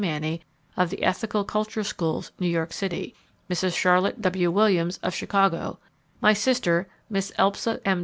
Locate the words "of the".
0.75-1.03